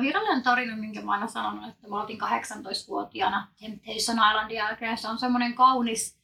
[0.00, 4.98] Virallinen tarina, minkä mä aina sanonut, että mä olin 18-vuotiaana Temptation Islandin jälkeen.
[4.98, 6.18] Se on semmoinen kaunis,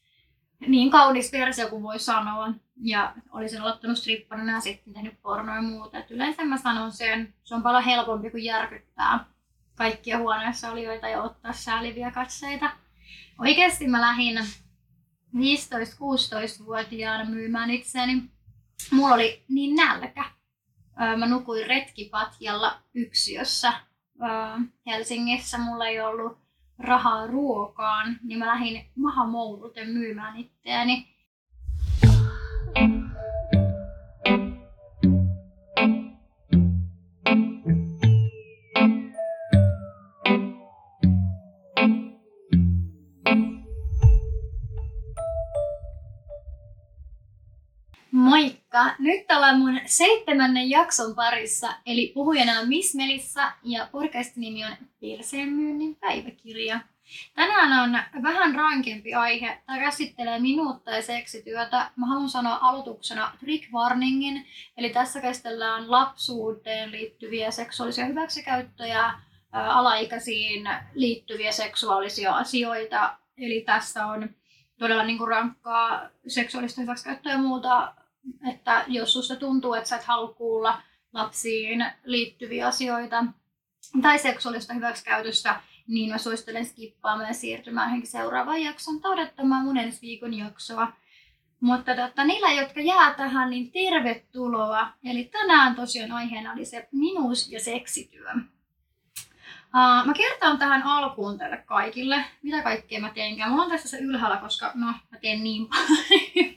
[0.66, 2.52] niin kaunis versio kuin voi sanoa.
[2.80, 5.98] Ja olisin aloittanut stripparina ja sitten tehnyt pornoa ja muuta.
[5.98, 9.24] Et yleensä mä sanon sen, se on paljon helpompi kuin järkyttää
[9.74, 12.70] kaikkia huoneessa olijoita ja ottaa sääliviä katseita.
[13.38, 14.38] Oikeasti mä lähdin
[15.34, 18.22] 15-16-vuotiaana myymään itseäni.
[18.90, 20.24] Mulla oli niin nälkä.
[21.16, 23.72] Mä nukuin retkipatjalla yksiössä
[24.86, 25.58] Helsingissä.
[25.58, 26.38] Mulla ei ollut
[26.78, 31.17] rahaa ruokaan, niin mä lähdin mahamouluten myymään itseäni.
[48.78, 48.96] Moikka!
[48.98, 54.72] Nyt ollaan mun seitsemännen jakson parissa, eli puhujana on Miss Melissa ja podcastin nimi on
[55.00, 56.80] Perseen myynnin päiväkirja.
[57.34, 59.62] Tänään on vähän rankempi aihe.
[59.66, 61.90] Tämä käsittelee minuutta ja seksityötä.
[61.96, 69.14] Mä haluan sanoa aloituksena trick warningin, eli tässä käsitellään lapsuuteen liittyviä seksuaalisia hyväksikäyttöjä,
[69.52, 73.16] alaikäisiin liittyviä seksuaalisia asioita.
[73.38, 74.30] Eli tässä on
[74.78, 77.94] todella niin kuin rankkaa seksuaalista hyväksikäyttöä ja muuta
[78.50, 83.24] että jos susta tuntuu, että sä et halua kuulla lapsiin liittyviä asioita
[84.02, 89.78] tai seksuaalista hyväksikäytöstä, niin mä suosittelen skippaamaan ja siirtymään johonkin seuraavaan jakson tai odottamaan mun
[89.78, 90.92] ensi viikon jaksoa.
[91.60, 94.88] Mutta totta, niillä, jotka jää tähän, niin tervetuloa.
[95.04, 98.30] Eli tänään tosiaan aiheena oli se minuus- ja seksityö.
[99.74, 103.50] Uh, mä kertaan tähän alkuun teille kaikille, mitä kaikkea mä teenkään.
[103.50, 106.47] Mulla on tässä se ylhäällä, koska no, mä teen niin paljon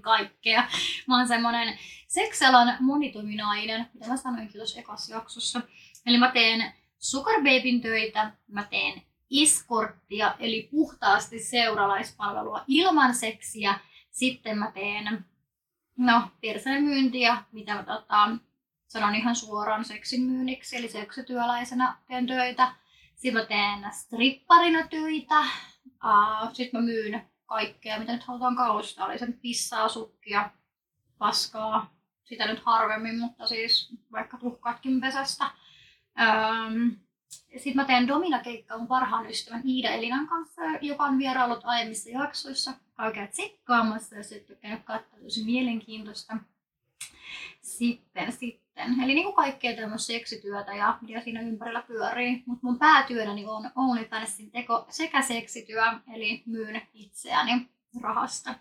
[0.00, 0.68] kaikkea.
[1.06, 5.60] Mä oon semmonen seksalan monitoiminainen, mitä mä sanoinkin tuossa ekassa jaksossa.
[6.06, 13.78] Eli mä teen Sugar Babyn töitä, mä teen iskorttia, eli puhtaasti seuralaispalvelua ilman seksiä.
[14.10, 15.24] Sitten mä teen
[15.96, 16.22] no,
[16.80, 18.36] myyntiä, mitä mä tota,
[18.86, 22.74] sanon ihan suoraan seksin myynniksi, eli seksityöläisenä teen töitä.
[23.14, 25.40] Sitten mä teen stripparina töitä.
[26.04, 29.06] Uh, Sitten mä myyn kaikkea, mitä nyt halutaan kaustaa.
[29.06, 30.50] Oli sen pissaa, sukkia,
[31.18, 31.94] paskaa.
[32.24, 35.50] Sitä nyt harvemmin, mutta siis vaikka tuhkaatkin pesästä.
[36.20, 36.96] Um,
[37.50, 42.72] sitten mä teen Domina-keikkaa mun parhaan ystävän Iida Elinan kanssa, joka on vierailut aiemmissa jaksoissa.
[42.96, 46.36] Käykää tsekkaamassa, jos et ole käynyt katsoa, tosi mielenkiintoista.
[47.60, 49.04] Sitten, sitten sitten.
[49.04, 52.42] Eli niin kuin kaikkea tämmöistä seksityötä ja mitä siinä ympärillä pyörii.
[52.46, 55.82] Mutta mun päätyönäni on OnlyFansin teko sekä seksityö,
[56.14, 57.68] eli myyn itseäni
[58.00, 58.54] rahasta.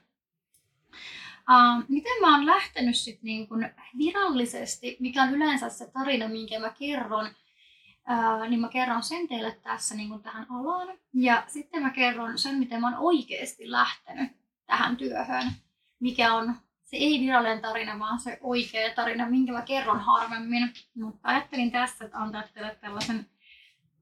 [1.50, 6.60] Uh, miten mä oon lähtenyt sit niin kun virallisesti, mikä on yleensä se tarina, minkä
[6.60, 10.98] mä kerron, uh, niin mä kerron sen teille tässä niin kun tähän alaan.
[11.14, 14.32] Ja sitten mä kerron sen, miten mä oon oikeasti lähtenyt
[14.66, 15.52] tähän työhön,
[16.00, 16.56] mikä on
[16.88, 20.74] se ei virallinen tarina, vaan se oikea tarina, minkä mä kerron harvemmin.
[20.96, 23.30] Mutta ajattelin tässä, että antaa teille tällaisen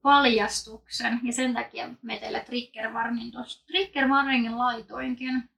[0.01, 1.19] paljastuksen.
[1.23, 3.33] Ja sen takia me teille trigger warning.
[3.67, 5.49] Trigger warningin laitoinkin.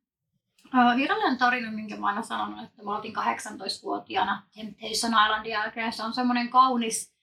[0.95, 5.93] Virallinen tarina, minkä mä aina sanonut, että mä olin 18-vuotiaana Temptation Islandin jälkeen.
[5.93, 7.15] Se on semmoinen kaunis,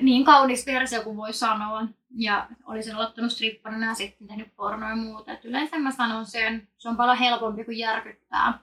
[0.00, 1.86] niin kaunis versio kuin voi sanoa.
[2.14, 5.32] Ja olisin aloittanut stripparina ja sitten tehnyt pornoa ja muuta.
[5.32, 8.58] Et yleensä mä sanon sen, se on paljon helpompi kuin järkyttää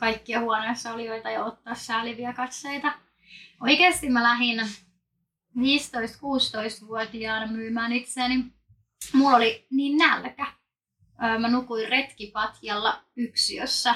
[0.00, 2.92] kaikkia huoneessa olijoita ja ottaa sääliviä katseita.
[3.60, 4.60] Oikeasti mä lähdin
[5.56, 8.44] 15-16-vuotiaana myymään itseäni.
[9.12, 10.46] Mulla oli niin nälkä.
[11.38, 13.94] Mä nukuin retkipatjalla yksiössä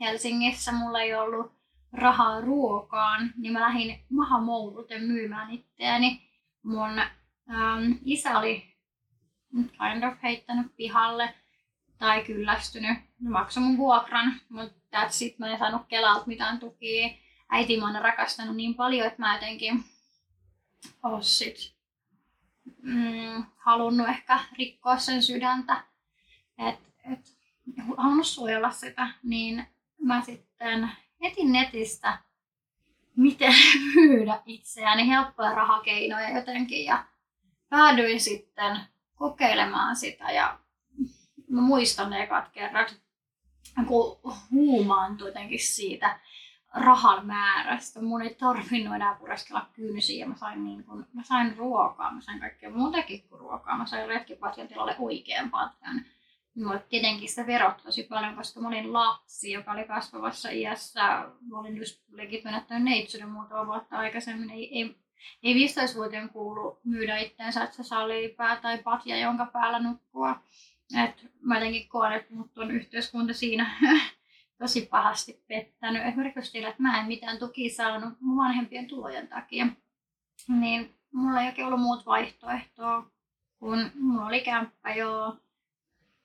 [0.00, 0.72] Helsingissä.
[0.72, 1.52] Mulla ei ollut
[1.92, 6.22] rahaa ruokaan, niin mä lähdin mahamouluten myymään itseäni.
[6.62, 8.72] Mun ähm, isä oli
[9.52, 11.34] kind of heittänyt pihalle
[11.98, 12.98] tai kyllästynyt.
[13.28, 15.38] Maksoi mun vuokran, mutta it.
[15.38, 17.08] Mä en saanut Kelalta mitään tukia.
[17.48, 19.84] Äiti mä oon rakastanut niin paljon, että mä jotenkin
[21.02, 21.74] oon sit,
[22.82, 25.84] mm, halunnut ehkä rikkoa sen sydäntä.
[26.58, 26.80] Et,
[27.12, 27.36] et,
[27.96, 29.66] halunnut suojella sitä, niin
[30.02, 32.18] mä sitten etin netistä,
[33.16, 33.54] miten
[33.94, 37.04] myydä itseäni helppoja rahakeinoja jotenkin ja
[37.68, 38.80] päädyin sitten
[39.14, 40.58] kokeilemaan sitä ja
[41.48, 43.01] mä muistan ne ekat kerrat,
[43.86, 44.20] kun
[44.50, 46.20] huumaantui jotenkin siitä
[46.74, 48.02] rahan määrästä.
[48.02, 50.26] Mun ei tarvinnut enää pureskella kynsiä.
[50.26, 53.78] Mä sain, niin kun, mä sain ruokaa, mä sain kaikkea muutakin kuin ruokaa.
[53.78, 56.04] Mä sain retkipatjan tilalle oikean patjan.
[56.54, 61.02] Mulla tietenkin sitä verot tosi paljon, koska mä olin lapsi, joka oli kasvavassa iässä.
[61.40, 64.50] Mä olin just legit menettänyt neitsyyden muutama vuotta aikaisemmin.
[64.50, 64.96] Ei, ei,
[65.42, 70.42] Ei 15-vuotiaan kuulu myydä itseensä, että se saa leipää tai patja, jonka päällä nukkua.
[71.04, 73.70] Et mä jotenkin koen, että mut on yhteiskunta siinä
[74.58, 76.06] tosi pahasti pettänyt.
[76.06, 79.66] Esimerkiksi sillä, että mä en mitään tuki saanut mun vanhempien tulojen takia.
[80.48, 83.10] Niin mulla ei oikein ollut muut vaihtoehtoa,
[83.58, 85.36] kun mulla oli kämppä joo,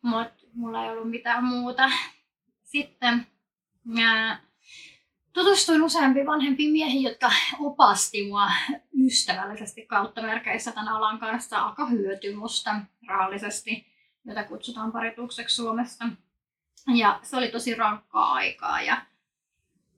[0.02, 1.90] mutta mulla ei ollut mitään muuta.
[2.64, 3.28] Sitten
[5.34, 8.52] tutustuin useampiin vanhempiin miehiin, jotka opasti mua
[9.06, 12.76] ystävällisesti kautta merkeissä tämän alan kanssa, aika hyöty musta
[13.08, 13.86] rahallisesti,
[14.28, 16.06] jota kutsutaan paritukseksi Suomessa.
[16.96, 18.82] Ja se oli tosi rankkaa aikaa.
[18.82, 19.02] Ja,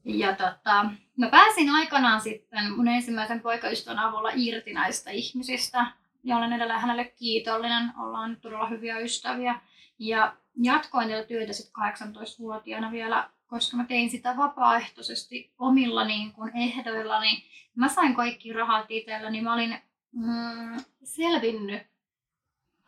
[0.03, 0.85] ja tota,
[1.17, 5.85] mä pääsin aikanaan sitten mun ensimmäisen poikaystävän avulla irti näistä ihmisistä.
[6.23, 7.93] Ja olen edelleen hänelle kiitollinen.
[7.97, 9.61] Ollaan todella hyviä ystäviä.
[9.99, 16.51] Ja jatkoin tätä työtä sitten 18-vuotiaana vielä, koska mä tein sitä vapaaehtoisesti omilla niin kun
[16.57, 17.43] ehdoillani.
[17.75, 19.41] Mä sain kaikki rahat itselläni.
[19.41, 19.81] Mä olin
[20.11, 21.81] mm, selvinnyt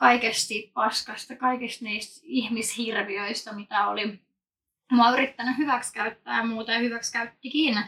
[0.02, 4.20] kaikesti paskasta, kaikista niistä ihmishirviöistä, mitä oli
[5.00, 7.84] oon yrittänyt hyväksikäyttää ja muuta ja hyväksikäyttikin,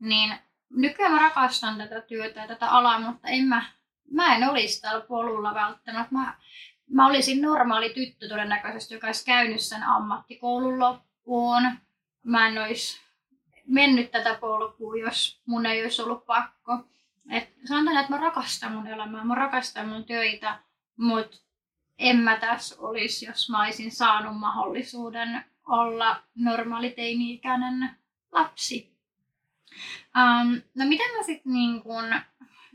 [0.00, 0.34] niin
[0.70, 3.64] nykyään mä rakastan tätä työtä ja tätä alaa, mutta en mä,
[4.10, 6.14] mä en olisi tällä polulla välttämättä.
[6.14, 6.34] Mä,
[6.90, 11.62] mä olisin normaali tyttö todennäköisesti, joka olisi käynyt sen ammattikoulun loppuun.
[12.22, 13.00] Mä en olisi
[13.66, 16.84] mennyt tätä polkua, jos mun ei olisi ollut pakko.
[17.30, 20.58] Et sanotaan, että mä rakastan mun elämää, mä rakastan mun töitä,
[20.96, 21.45] mutta
[21.98, 27.90] en mä tässä olisi, jos mä olisin saanut mahdollisuuden olla normaali teini-ikäinen
[28.32, 28.96] lapsi.
[30.16, 32.04] Um, no miten mä sitten niin kun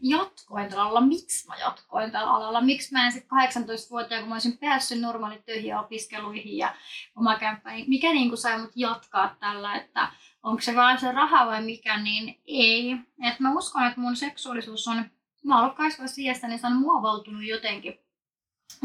[0.02, 4.36] jatkoin tällä alalla, miksi mä jatkoin tällä alalla, miksi mä en sitten 18-vuotiaana, kun mä
[4.36, 6.76] olisin päässyt normaalit töihin ja opiskeluihin ja
[7.16, 10.12] oma kämppä, niin mikä niin sai mut jatkaa tällä, että
[10.44, 12.98] onko se vaan se raha vai mikä, niin ei.
[13.24, 15.06] Et mä uskon, että mun seksuaalisuus on,
[15.44, 18.00] mä oon ollut kasvassa iästä, niin se on muovautunut jotenkin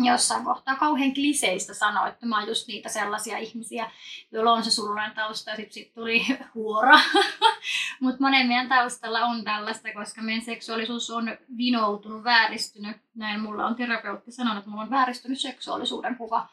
[0.04, 3.90] jossain kohtaa kauhean kliseistä sanoa, että mä oon just niitä sellaisia ihmisiä,
[4.32, 7.00] joilla on se surullinen tausta ja sitten sit tuli huora.
[8.00, 12.96] Mutta monen meidän taustalla on tällaista, koska meidän seksuaalisuus on vinoutunut, vääristynyt.
[13.14, 16.48] Näin mulla on terapeutti sanonut, että mulla on vääristynyt seksuaalisuuden kuva.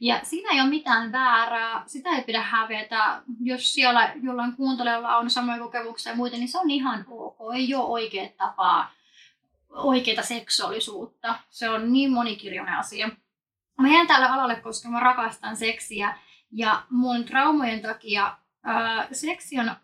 [0.00, 3.22] Ja siinä ei ole mitään väärää, sitä ei pidä hävetä.
[3.40, 7.36] Jos siellä jollain kuuntelijalla on samoja kokemuksia ja muita, niin se on ihan ok.
[7.54, 8.90] Ei ole oikea tapaa
[9.74, 11.38] oikeaa seksuaalisuutta.
[11.50, 13.10] Se on niin monikirjoinen asia.
[13.80, 16.18] Mä jään tälle alalle, koska mä rakastan seksiä
[16.52, 19.76] ja mun traumojen takia ää, seksi on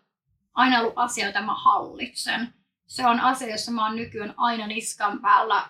[0.53, 2.53] aina ollut asia, jota mä hallitsen.
[2.87, 5.69] Se on asia, jossa mä oon nykyään aina niskan päällä.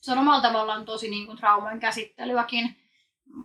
[0.00, 2.76] Se on omalla tavallaan tosi niin kuin, traumojen käsittelyäkin.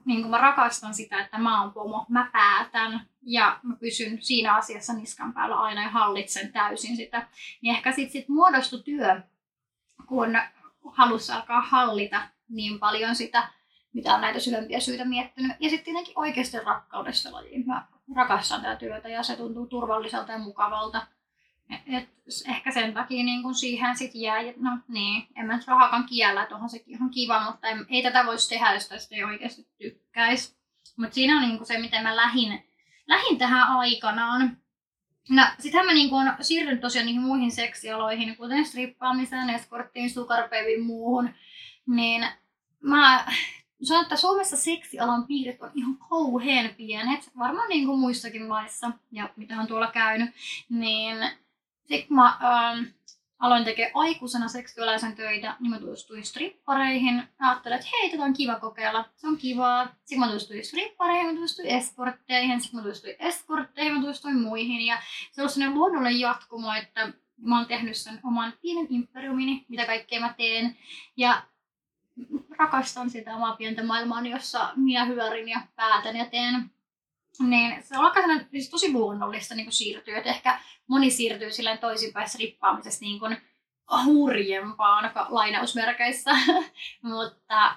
[0.05, 4.55] Niin kuin mä rakastan sitä, että mä oon pomo, mä päätän ja mä pysyn siinä
[4.55, 7.27] asiassa niskan päällä aina ja hallitsen täysin sitä.
[7.61, 9.21] Niin ehkä sitten sit muodostui työ
[10.07, 10.37] kun
[10.91, 13.47] halusi alkaa hallita niin paljon sitä,
[13.93, 15.51] mitä on näitä syvempiä syitä miettinyt.
[15.59, 17.67] Ja sitten tietenkin oikeasti rakkaudesta lajiin.
[17.67, 21.07] Mä rakastan tätä työtä ja se tuntuu turvalliselta ja mukavalta.
[21.87, 22.09] Et
[22.47, 26.43] ehkä sen takia niin kun siihen sitten jää, no niin, en mä nyt rahakaan kiellä,
[26.43, 29.67] että onhan sekin ihan kiva, mutta ei, ei tätä voisi tehdä, jos tästä ei oikeasti
[29.77, 30.57] tykkäisi.
[30.97, 32.63] Mutta siinä on niin se, miten mä lähin,
[33.07, 34.57] lähin tähän aikanaan.
[35.29, 41.29] No, sittenhän mä niin kun siirryn tosiaan niihin muihin seksialoihin, kuten strippaamiseen, eskorttiin, sukarpeviin muuhun.
[41.87, 42.27] Niin
[42.81, 43.25] mä
[43.83, 49.29] sanon, että Suomessa seksialan piirit on ihan kauhean pienet, varmaan niin kuin muissakin maissa, ja
[49.35, 50.29] mitä on tuolla käynyt.
[50.69, 51.17] Niin
[51.83, 52.85] sit mä ähm,
[53.39, 57.23] aloin tekemään aikuisena seksuaalisen töitä, niin mä tutustuin strippareihin.
[57.39, 59.85] Ajattelin, että hei, tätä on kiva kokeilla, se on kivaa.
[59.85, 64.85] Sitten mä tutustuin strippareihin, mä tutustuin eskortteihin, sitten mä tutustuin eskortteihin, mä tutustuin muihin.
[64.85, 64.97] Ja
[65.31, 70.19] se on sellainen luonnollinen jatkumo, että mä oon tehnyt sen oman pienen imperiumini, mitä kaikkea
[70.19, 70.77] mä teen.
[71.17, 71.43] Ja
[72.57, 76.71] rakastan sitä omaa pientä maailmaa, jossa minä hyörin ja päätän ja teen
[77.39, 78.19] niin se on aika
[78.51, 80.17] siis tosi luonnollista niin siirtyä.
[80.17, 83.37] Että ehkä moni siirtyy silleen toisinpäin rippaamisesta niin kuin
[84.05, 86.31] hurjempaan lainausmerkeissä.
[87.01, 87.75] Mutta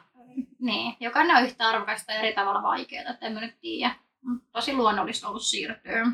[0.58, 3.94] niin, jokainen on yhtä arvokasta ja eri tavalla vaikeaa, että en mä nyt tiedä.
[4.52, 6.06] Tosi luonnollista ollut siirtyä.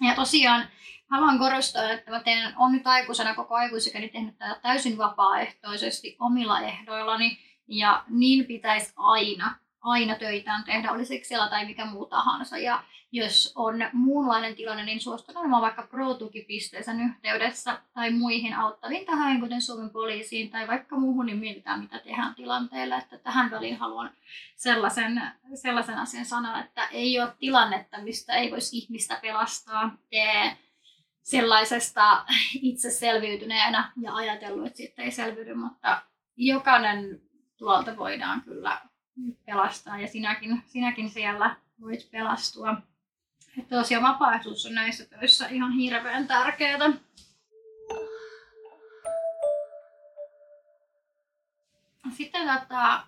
[0.00, 0.68] Ja tosiaan
[1.10, 6.60] haluan korostaa, että mä teen, on nyt aikuisena koko aikuisikäni tehnyt tätä täysin vapaaehtoisesti omilla
[6.60, 7.38] ehdoillani.
[7.68, 12.58] Ja niin pitäisi aina aina töitään tehdä, oli seksiala tai mikä muu tahansa.
[12.58, 19.40] Ja jos on muunlainen tilanne, niin suostun olemaan vaikka pro-tukipisteisen yhteydessä tai muihin auttaviin tähän,
[19.40, 22.98] kuten Suomen poliisiin tai vaikka muuhun, niin mietitään, mitä tehdään tilanteella.
[22.98, 24.10] Että tähän väliin haluan
[24.56, 25.22] sellaisen,
[25.54, 29.96] sellaisen asian sanoa, että ei ole tilannetta, mistä ei voisi ihmistä pelastaa.
[30.10, 30.56] Tee
[31.22, 32.24] sellaisesta
[32.62, 36.02] itse selviytyneenä ja ajatellut, että sitten ei selviydy, mutta
[36.36, 37.20] jokainen
[37.56, 38.80] tuolta voidaan kyllä
[39.46, 42.76] pelastaa ja sinäkin, sinäkin siellä voit pelastua.
[43.58, 46.92] Että tosiaan vapaaehtoisuus on näissä töissä ihan hirveän tärkeää.
[52.10, 53.06] Sitten tota,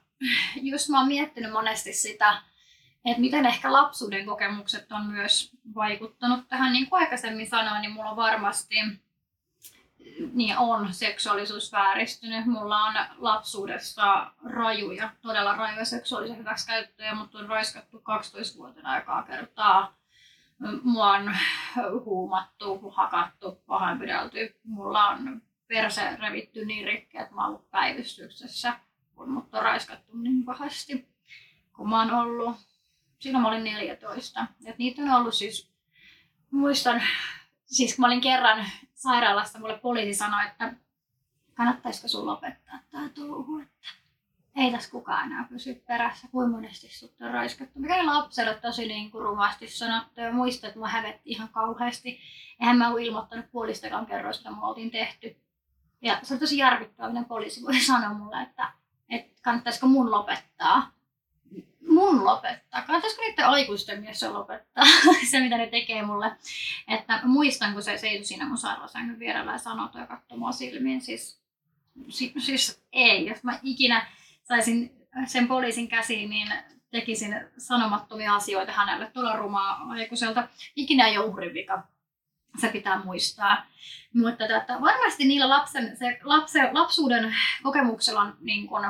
[0.54, 2.42] just mä oon miettinyt monesti sitä,
[3.04, 6.72] että miten ehkä lapsuuden kokemukset on myös vaikuttanut tähän.
[6.72, 8.74] Niin kuin aikaisemmin sanoin, niin mulla on varmasti
[10.32, 12.46] niin on seksuaalisuus vääristynyt.
[12.46, 19.96] Mulla on lapsuudessa rajuja, todella rajuja seksuaalisia hyväksikäyttöjä, mutta on raiskattu 12-vuotiaana aikaa kertaa.
[20.82, 21.36] Mua on
[22.04, 24.60] huumattu, hakattu, pahoinpidelty.
[24.64, 28.80] Mulla on perse revitty niin rikki, että mä oon ollut päivystyksessä,
[29.14, 31.08] kun mut on raiskattu niin pahasti,
[31.76, 32.56] kun mä oon ollut.
[33.18, 34.46] Silloin mä olin 14.
[34.64, 35.70] Et niitä on ollut siis,
[36.50, 37.02] muistan,
[37.66, 40.72] siis kun mä olin kerran sairaalassa, mulle poliisi sanoi, että
[41.54, 43.88] kannattaisiko sun lopettaa tämä touhu, että
[44.56, 47.78] ei tässä kukaan enää pysy perässä, kuin monesti sut on raiskattu.
[47.78, 52.20] Mikä oli lapselle tosi niin kuin rumasti sanottu ja muistan, että mä hävetti ihan kauheasti.
[52.60, 55.36] Eihän mä ole ilmoittanut puolistakaan kerroista, mitä me oltiin tehty.
[56.02, 58.72] Ja se on tosi järkyttävää, miten poliisi voi sanoa mulle, että,
[59.08, 60.95] että kannattaisiko mun lopettaa.
[61.88, 62.82] Mun lopettaa?
[62.82, 64.84] Kannattaisiko niiden aikuisten mies lopettaa
[65.30, 66.32] se, mitä ne tekee mulle?
[66.88, 71.00] Että muistan, kun se seisoi siinä mun sairaalasängyn vierellä ja sanoi ja katsoi silmiin.
[71.00, 71.40] Siis,
[72.08, 74.06] si, siis ei, jos mä ikinä
[74.42, 76.48] saisin sen poliisin käsiin, niin
[76.90, 80.48] tekisin sanomattomia asioita hänelle tuolla rumaa aikuiselta.
[80.76, 81.82] Ikinä ei ole uhrin vika
[82.60, 83.66] se pitää muistaa.
[84.14, 88.82] Mutta tota, varmasti niillä lapsen, se lapsen, lapsuuden kokemuksella on niin kun,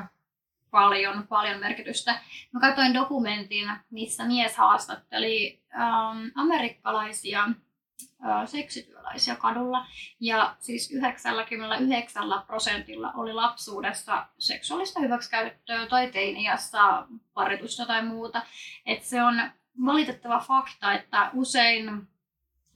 [0.76, 2.20] paljon, paljon merkitystä.
[2.52, 9.86] Mä katsoin dokumentin, missä mies haastatteli ähm, amerikkalaisia äh, seksityöläisiä kadulla.
[10.20, 16.78] Ja siis 99 prosentilla oli lapsuudessa seksuaalista hyväksikäyttöä tai teiniässä
[17.34, 18.42] paritusta tai muuta.
[18.86, 19.50] Et se on
[19.86, 22.08] valitettava fakta, että usein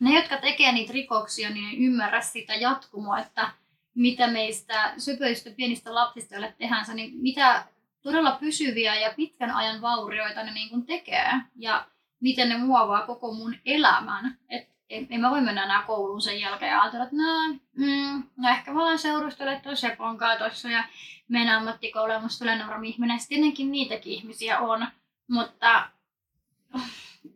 [0.00, 3.50] ne, jotka tekee niitä rikoksia, niin ymmärrä sitä jatkumoa, että
[3.95, 7.64] mitä meistä söpöistä pienistä lapsista, joille tehdään, niin mitä
[8.02, 11.87] todella pysyviä ja pitkän ajan vaurioita ne niin kuin tekee ja
[12.21, 14.38] miten ne muovaa koko mun elämän.
[14.49, 18.23] Et en, en mä voi mennä enää kouluun sen jälkeen ja ajatella, että no, mm,
[18.37, 20.85] no ehkä mä olen seurustella tuossa Sepon tuossa ja
[21.28, 23.19] menen ammattikouluun ja musta tulee normi ihminen.
[23.28, 24.87] Tietenkin niitäkin ihmisiä on,
[25.28, 25.88] mutta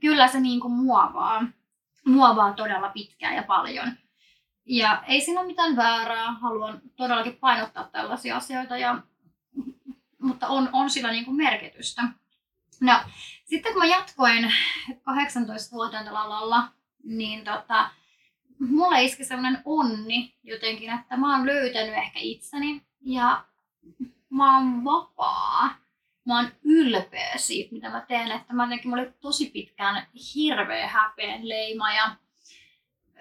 [0.01, 1.45] kyllä se niin kuin muovaa
[2.05, 3.93] muovaa todella pitkään ja paljon.
[4.67, 9.03] Ja ei siinä ole mitään väärää, haluan todellakin painottaa tällaisia asioita, ja,
[10.25, 12.03] mutta on, on sillä niin kuin merkitystä.
[12.81, 13.01] No,
[13.45, 14.45] sitten kun mä jatkoin
[14.91, 16.69] 18-vuotiaana alalla,
[17.05, 17.91] niin tota,
[18.59, 23.45] mulle iski sellainen onni jotenkin, että mä oon löytänyt ehkä itseni ja
[24.31, 25.85] mä oon vapaa
[26.25, 28.31] mä oon ylpeä siitä, mitä mä teen.
[28.31, 32.17] Että mä jotenkin, olin tosi pitkään hirveä häpeen leima ja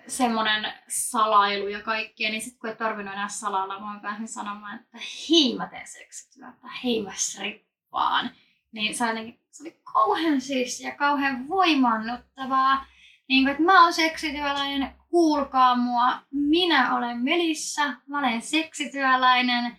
[0.08, 4.98] semmoinen salailu ja kaikkea, niin sitten kun ei tarvinnut enää salailla, mä pääsin sanomaan, että
[5.30, 8.32] hei mä teen seksityötä, hei mä strippaan.
[8.72, 12.86] Niin se, jotenkin, se oli kauhean siis ja kauhean voimannuttavaa.
[13.28, 19.78] Niin kuin, että mä oon seksityöläinen, kuulkaa mua, minä olen Melissa, mä olen seksityöläinen.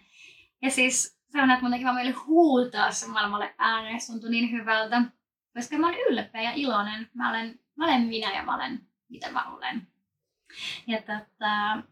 [0.62, 4.30] Ja siis se on, että mun teki vaan meille huutaa se maailmalle ääneen, se tuntui
[4.30, 5.02] niin hyvältä.
[5.54, 7.10] Koska mä olen ylpeä ja iloinen.
[7.14, 8.80] Mä olen, mä olen minä ja mä olen
[9.14, 9.86] mitä mä olen.
[10.86, 11.82] Ja tota,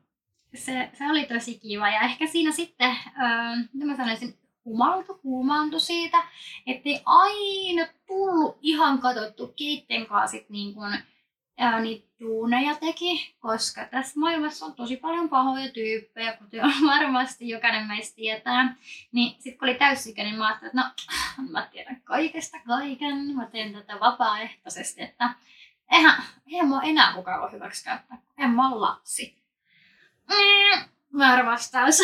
[0.55, 1.89] se, se oli tosi kiva.
[1.89, 6.19] Ja ehkä siinä sitten, äh, mitä mä sanoisin, humaltu, huumaantui siitä,
[6.67, 10.95] ettei aina tullut ihan katsottu keitten kanssa niin kun,
[11.59, 17.87] ää, niitä duuneja teki, koska tässä maailmassa on tosi paljon pahoja tyyppejä, kuten varmasti jokainen
[17.87, 18.77] meistä tietää.
[19.13, 20.93] Niin sitten kun oli täysikäinen, niin mä ajattelin, että
[21.39, 25.35] no, mä tiedän kaikesta kaiken, mä teen tätä vapaaehtoisesti, että
[25.91, 29.43] eihän, eihän mua enää kukaan ole hyväksi käyttää, en mä lapsi.
[30.29, 30.85] Mm,
[31.19, 31.99] väärä vastaus.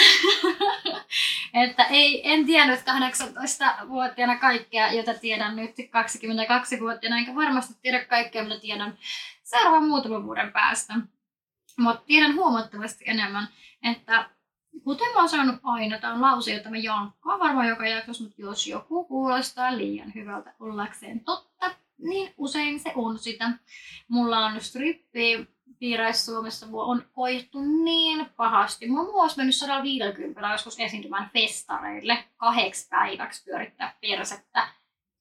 [1.64, 8.60] että ei, en tiennyt 18-vuotiaana kaikkea, jota tiedän nyt 22-vuotiaana, enkä varmasti tiedä kaikkea, mitä
[8.60, 8.98] tiedän
[9.42, 10.94] seuraavan muutaman vuoden päästä.
[11.78, 13.48] Mutta tiedän huomattavasti enemmän,
[13.82, 14.30] että
[14.84, 18.42] kuten mä oon saanut aina, tämä on lause, jota mä jankkaan varmaan joka jaksossa, mutta
[18.42, 21.47] jos joku kuulostaa liian hyvältä ollakseen totta,
[21.98, 23.50] niin usein se on sitä.
[24.08, 28.90] Mulla on strippi piireissä Suomessa on koettu niin pahasti.
[28.90, 34.68] Mä oon mennyt 150 joskus esiintymään festareille kahdeksi päiväksi pyörittää persettä.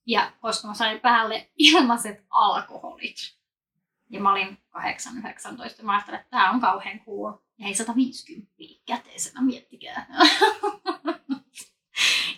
[0.06, 3.38] Ja koska mä sain päälle ilmaiset alkoholit.
[4.10, 4.58] Ja mä olin
[5.80, 7.34] 8-19 mä ajattelin, että tää on kauhean cool.
[7.58, 8.52] Ja ei 150
[8.86, 10.08] käteisenä, miettikää.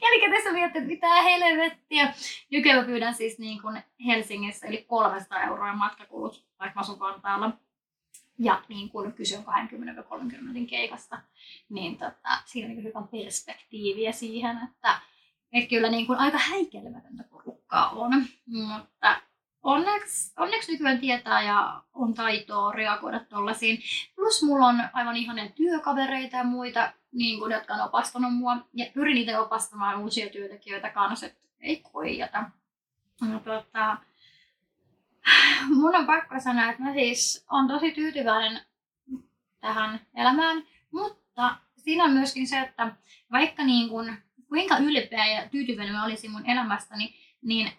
[0.02, 2.14] Jälkikäteessä miettii, että mitä helvettiä.
[2.52, 7.52] Nykyään pyydän siis niin kuin Helsingissä eli 300 euroa matkakulut, vaikka mä asun Vantaalla.
[8.40, 11.22] Ja niin kun kyse on 20-30 minuutin keikasta,
[11.70, 15.00] niin tota, siinä on niin hyvä perspektiiviä siihen, että,
[15.54, 18.26] että kyllä niin kuin aika häikelemätöntä porukkaa on.
[18.46, 19.22] Mutta
[19.70, 23.82] onneksi, onneksi nykyään tietää ja on taitoa reagoida tuollaisiin.
[24.16, 28.58] Plus mulla on aivan ihania työkavereita ja muita, niin kuin, jotka on opastanut mua.
[28.74, 32.44] Ja pyrin niitä opastamaan uusia työntekijöitä kanssa, että ei koijata.
[33.22, 33.98] No, tota,
[35.80, 38.62] mun on pakko sanoa, että mä siis on tosi tyytyväinen
[39.62, 42.96] tähän elämään, mutta siinä on myöskin se, että
[43.32, 44.14] vaikka niin kun,
[44.50, 47.72] kuinka ylpeä ja tyytyväinen mä olisin mun elämästäni, niin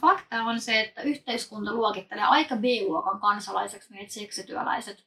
[0.00, 5.06] fakta on se, että yhteiskunta luokittelee aika B-luokan kansalaiseksi meidät seksityöläiset.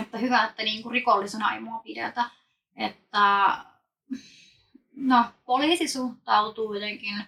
[0.00, 2.30] Että hyvä, että niin kuin rikollisena ei mua pidetä.
[2.76, 3.56] Että
[4.96, 7.24] no, poliisi suhtautuu jotenkin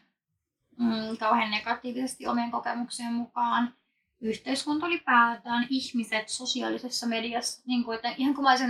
[0.79, 3.75] mm, kauhean negatiivisesti omien kokemuksien mukaan.
[4.21, 8.69] Yhteiskunta ylipäätään, ihmiset sosiaalisessa mediassa, niin kuin, että ihan kun mä olisin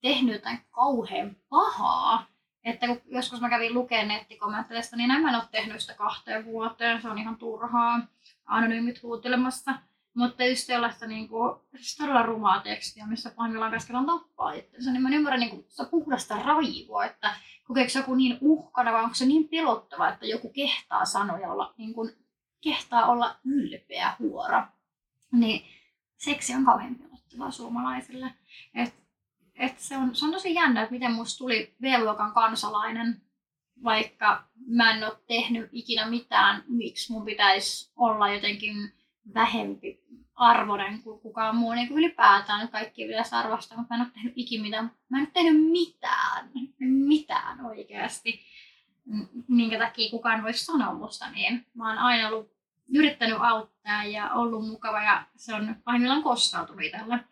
[0.00, 2.26] tehnyt jotain kauhean pahaa,
[2.64, 7.02] että kun joskus mä kävin lukemaan nettikommentteista, niin en mä ole tehnyt sitä kahteen vuoteen,
[7.02, 8.00] se on ihan turhaa,
[8.46, 9.74] anonyymit huutelemassa.
[10.14, 15.02] Mutta just sellaista niin kuin, siis todella rumaa tekstiä, missä pahimmillaan käskellään tappaa itsensä, niin
[15.02, 19.26] mä ymmärrän niin kuin, sitä puhdasta raivoa, että kokeeko joku niin uhkana vai onko se
[19.26, 22.10] niin pelottava, että joku kehtaa sanoja olla, niin kuin,
[22.60, 24.68] kehtaa olla ylpeä huora.
[25.32, 25.64] Niin
[26.16, 28.34] seksi on kauhean pelottavaa suomalaisille.
[28.74, 28.99] Et,
[29.60, 33.22] et se, on, se on tosi jännä, että miten musta tuli V-luokan kansalainen,
[33.84, 38.92] vaikka mä en ole tehnyt ikinä mitään, miksi mun pitäisi olla jotenkin
[39.34, 40.00] vähempi
[40.34, 41.72] arvoinen kuin kukaan muu.
[41.72, 44.92] Niin kuin ylipäätään kaikki pitäisi arvostaa, mutta mä en ole tehnyt ikinä mitään.
[45.08, 48.40] Mä en ole tehnyt mitään, mitään oikeasti,
[49.48, 51.66] minkä takia kukaan voisi sanoa musta niin.
[51.74, 52.52] Mä oon aina ollut,
[52.94, 57.24] yrittänyt auttaa ja ollut mukava ja se on pahimmillaan kostautunut itselle.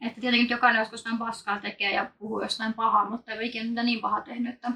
[0.00, 3.82] Että tietenkin jokainen joskus jotain paskaa tekee ja puhuu jostain pahaa, mutta ei ole ikinä
[3.82, 4.72] niin pahaa tehnyt, että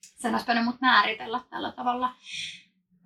[0.00, 2.14] sen olisi mut määritellä tällä tavalla.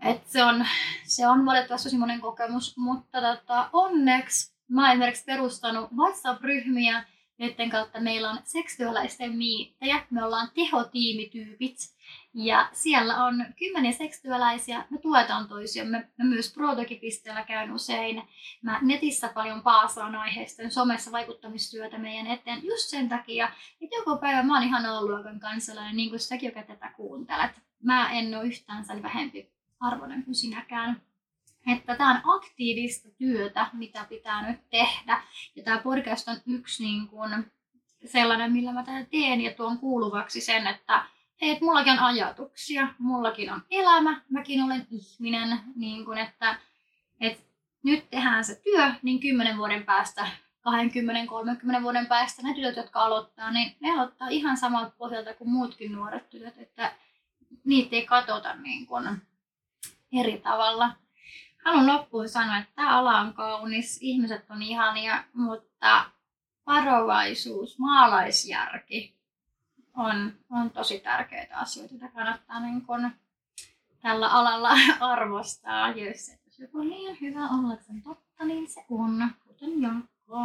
[0.04, 0.66] Et se, on,
[1.04, 7.04] se on valitettavasti semmoinen kokemus, mutta tota, onneksi mä oon esimerkiksi perustanut WhatsApp-ryhmiä,
[7.40, 10.06] joiden kautta meillä on seksuaalisten miittejä.
[10.10, 11.76] Me ollaan tehotiimityypit
[12.34, 14.84] ja siellä on kymmeniä seksuaalaisia.
[14.90, 16.08] Me tuetaan toisiamme.
[16.18, 18.22] Mä myös Protokipisteellä käyn usein.
[18.62, 24.16] Mä netissä paljon paasaan aiheesta ja somessa vaikuttamistyötä meidän eteen just sen takia, että joku
[24.16, 27.50] päivä mä oon ihan luokan kansalainen, niin kuin säkin, joka tätä kuuntelet.
[27.82, 29.50] Mä en ole yhtään sen vähempi
[29.80, 31.02] arvoinen kuin sinäkään.
[31.66, 35.22] Että tämä on aktiivista työtä, mitä pitää nyt tehdä.
[35.56, 37.52] Ja tämä podcast on yksi niin kuin
[38.04, 41.04] sellainen, millä mä tätä teen ja tuon kuuluvaksi sen, että
[41.40, 46.58] hei, että mullakin on ajatuksia, mullakin on elämä, mäkin olen ihminen, niin kuin että,
[47.20, 47.42] että
[47.82, 50.26] nyt tehdään se työ, niin kymmenen vuoden päästä
[51.78, 55.92] 20-30 vuoden päästä ne tytöt, jotka aloittaa, niin ne aloittaa ihan samalta pohjalta kuin muutkin
[55.92, 56.92] nuoret tytöt, että
[57.64, 59.22] niitä ei katsota niin kuin
[60.20, 60.92] eri tavalla.
[61.64, 66.04] Haluan loppuun sanoa, että tämä ala on kaunis, ihmiset on ihania, mutta
[66.66, 69.16] varovaisuus, maalaisjärki
[69.96, 73.10] on, on tosi tärkeitä asioita, joita kannattaa niin kun
[74.02, 74.70] tällä alalla
[75.12, 75.90] arvostaa.
[75.90, 79.82] Jos, se, jos joku on niin hyvä olla, että on totta, niin se on, kuten
[79.82, 80.38] Jankko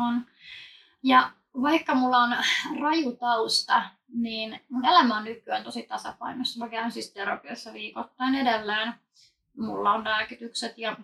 [1.03, 2.35] Ja vaikka mulla on
[2.79, 6.59] raju tausta, niin mun elämä on nykyään tosi tasapainossa.
[6.59, 8.93] Mä käyn siis terapiassa viikoittain edelleen
[9.57, 10.97] mulla on lääkitykset ja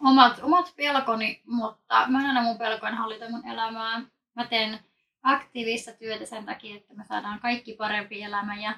[0.00, 4.02] omat, omat pelkoni, mutta mä en aina mun pelkojen hallita mun elämää.
[4.34, 4.80] Mä teen
[5.22, 8.70] aktiivista työtä sen takia, että me saadaan kaikki parempi elämä ja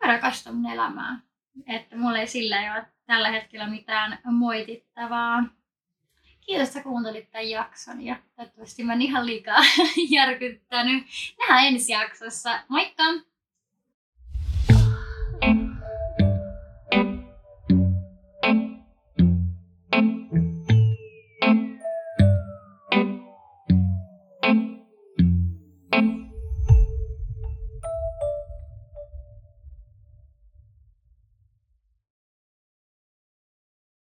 [0.00, 1.20] mä rakastan mun elämää.
[1.66, 5.44] Että mulla ei sillä ole tällä hetkellä mitään moitittavaa.
[6.40, 9.58] Kiitos, että kuuntelit tämän jakson ja toivottavasti mä en ihan liikaa
[10.10, 11.06] järkyttänyt.
[11.38, 12.60] Nähdään ensi jaksossa.
[12.68, 13.02] Moikka!